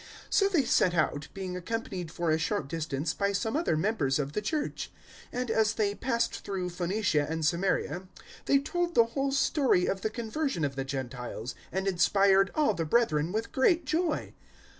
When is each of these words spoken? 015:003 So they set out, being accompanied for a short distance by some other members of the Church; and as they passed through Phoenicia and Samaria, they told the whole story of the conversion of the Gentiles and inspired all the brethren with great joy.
015:003 0.01 0.07
So 0.31 0.49
they 0.49 0.65
set 0.65 0.95
out, 0.95 1.27
being 1.35 1.55
accompanied 1.55 2.09
for 2.11 2.31
a 2.31 2.39
short 2.39 2.67
distance 2.67 3.13
by 3.13 3.31
some 3.33 3.55
other 3.55 3.77
members 3.77 4.17
of 4.17 4.33
the 4.33 4.41
Church; 4.41 4.89
and 5.31 5.51
as 5.51 5.75
they 5.75 5.93
passed 5.93 6.43
through 6.43 6.71
Phoenicia 6.71 7.27
and 7.29 7.45
Samaria, 7.45 8.07
they 8.45 8.57
told 8.57 8.95
the 8.95 9.05
whole 9.13 9.31
story 9.31 9.85
of 9.85 10.01
the 10.01 10.09
conversion 10.09 10.65
of 10.65 10.75
the 10.75 10.83
Gentiles 10.85 11.53
and 11.71 11.87
inspired 11.87 12.49
all 12.55 12.73
the 12.73 12.83
brethren 12.83 13.31
with 13.31 13.51
great 13.51 13.85
joy. 13.85 14.33